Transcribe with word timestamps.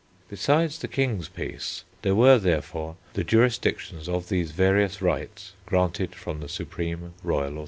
Besides 0.29 0.79
the 0.79 0.87
King's 0.87 1.27
peace, 1.29 1.83
there 2.01 2.15
were, 2.15 2.39
therefore, 2.39 2.95
the 3.13 3.23
jurisdictions 3.23 4.09
of 4.09 4.29
these 4.29 4.49
various 4.49 4.99
rights 4.99 5.53
granted 5.67 6.15
from 6.15 6.39
the 6.39 6.49
supreme 6.49 7.13
royal 7.21 7.39
authority. 7.41 7.59